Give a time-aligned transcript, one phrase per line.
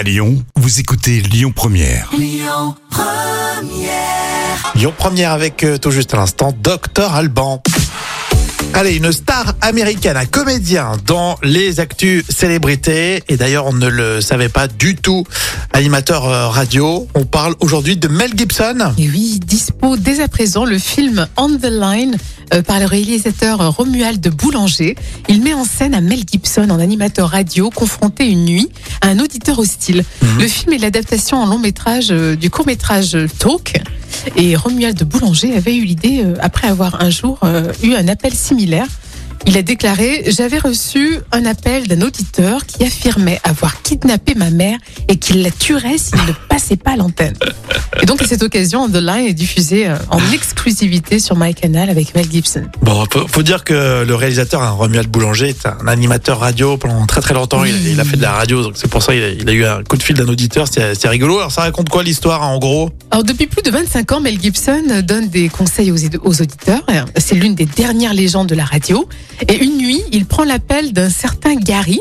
[0.00, 2.10] À Lyon, vous écoutez Lyon Première.
[4.74, 7.62] Lyon première avec euh, tout juste à l'instant Docteur Alban.
[8.72, 13.22] Allez, une star américaine, un comédien dans les actus célébrités.
[13.28, 15.24] Et d'ailleurs, on ne le savait pas du tout.
[15.72, 17.08] Animateur euh, radio.
[17.14, 18.92] On parle aujourd'hui de Mel Gibson.
[18.96, 22.16] Et oui, dispo dès à présent le film On the Line
[22.52, 24.96] euh, par le réalisateur euh, Romuald de Boulanger.
[25.28, 28.68] Il met en scène un Mel Gibson en animateur radio confronté une nuit
[29.02, 30.04] à un auditeur hostile.
[30.38, 33.80] Le film est l'adaptation en long métrage euh, du court métrage Talk.
[34.36, 38.08] Et Romuald de Boulanger avait eu l'idée, euh, après avoir un jour euh, eu un
[38.08, 38.86] appel similaire,
[39.46, 44.78] il a déclaré J'avais reçu un appel d'un auditeur qui affirmait avoir kidnappé ma mère
[45.08, 47.36] et qu'il la tuerait s'il ne passait pas l'antenne.
[48.02, 52.14] Et donc, à cette occasion, The Line est diffusé euh, en exclusivité sur MyCanal avec
[52.14, 52.62] Mel Gibson.
[52.82, 57.04] Bon, faut, faut dire que le réalisateur, hein, Romuald Boulanger, est un animateur radio pendant
[57.06, 57.64] très très longtemps.
[57.64, 59.52] Il, il a fait de la radio, donc c'est pour ça qu'il a, il a
[59.52, 60.66] eu un coup de fil d'un auditeur.
[60.70, 61.38] C'est c'est rigolo.
[61.38, 62.90] Alors, ça raconte quoi l'histoire, hein, en gros?
[63.10, 66.82] Alors, depuis plus de 25 ans, Mel Gibson donne des conseils aux, aux auditeurs.
[67.16, 69.08] C'est l'une des dernières légendes de la radio.
[69.48, 72.00] Et une nuit, il prend l'appel d'un certain Gary,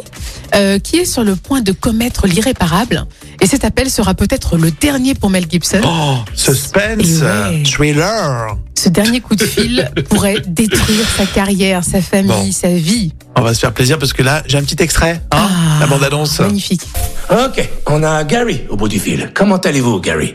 [0.56, 3.06] euh, qui est sur le point de commettre l'irréparable.
[3.42, 5.82] Et cet appel sera peut-être le dernier pour Mel Gibson.
[5.84, 7.64] Oh, suspense, ouais.
[7.64, 8.56] thriller.
[8.78, 12.52] Ce dernier coup de fil pourrait détruire sa carrière, sa famille, Bon.
[12.52, 13.14] sa vie.
[13.36, 15.22] On va se faire plaisir parce que là, j'ai un petit extrait.
[15.32, 16.40] Hein, Ah, la bande-annonce.
[16.40, 16.82] Magnifique.
[17.30, 19.32] Ok, on a Gary au bout du fil.
[19.34, 20.34] Comment allez-vous, Gary?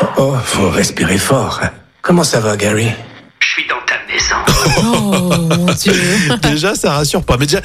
[0.00, 1.60] Oh, oh, faut respirer fort.
[2.02, 2.86] Comment ça va, Gary?
[4.82, 5.92] Oh mon Dieu.
[6.42, 7.36] Déjà, ça rassure pas.
[7.38, 7.60] Mais déjà,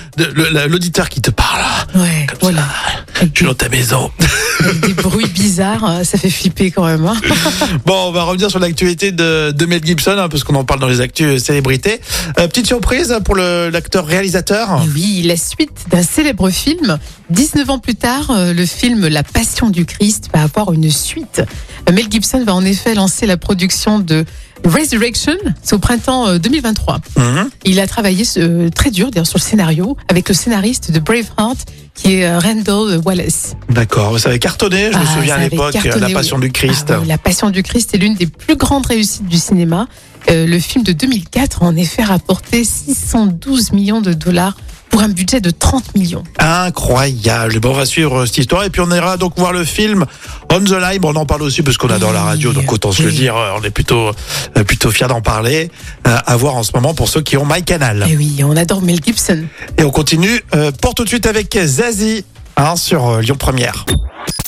[0.67, 1.61] l'auditeur qui te parle,
[1.95, 2.61] Ouais, comme voilà.
[2.61, 4.11] ça, Avec je suis des, dans ta maison.
[4.59, 7.05] avec des bruits bizarres, euh, ça fait flipper quand même.
[7.05, 7.15] hein.
[7.85, 10.79] Bon, on va revenir sur l'actualité de, de Mel Gibson, hein, parce qu'on en parle
[10.79, 12.01] dans les actus célébrités.
[12.39, 14.81] Euh, petite surprise pour l'acteur réalisateur.
[14.83, 16.97] Et oui, la suite d'un célèbre film.
[17.31, 21.41] 19 ans plus tard, euh, le film La Passion du Christ va avoir une suite.
[21.89, 24.25] Euh, Mel Gibson va en effet lancer la production de
[24.65, 26.99] Resurrection, c'est au printemps euh, 2023.
[27.17, 27.49] Mhm.
[27.65, 31.57] Il a travaillé euh, très dur d'ailleurs sur le scénario avec le scénariste de Braveheart
[31.93, 33.55] qui est euh, Randall Wallace.
[33.69, 36.13] D'accord, ça avait cartonné, je me Ah, souviens à l'époque, La oui.
[36.13, 36.91] Passion du Christ.
[36.91, 39.87] Ah la Passion du Christ est l'une des plus grandes réussites du cinéma.
[40.29, 44.57] Euh, le film de 2004 a en effet rapporté 612 millions de dollars
[44.95, 46.23] pour un budget de 30 millions.
[46.39, 47.59] Incroyable.
[47.59, 50.05] Bon, on va suivre euh, cette histoire et puis on ira donc voir le film
[50.49, 50.99] On the Line.
[50.99, 53.35] Bon, on en parle aussi parce qu'on adore la radio, donc autant se le dire.
[53.35, 54.11] euh, On est plutôt
[54.57, 55.69] euh, plutôt fiers d'en parler.
[56.07, 58.03] Euh, à voir en ce moment pour ceux qui ont MyCanal.
[58.07, 59.43] Et Eh oui, on adore Mel Gibson.
[59.77, 62.23] Et on continue euh, pour tout de suite avec Zazie
[62.55, 63.85] hein, sur euh, Lyon Première.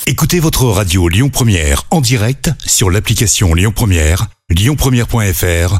[0.06, 5.80] Écoutez votre radio Lyon Première en direct sur l'application Lyon Première, lyonpremière.fr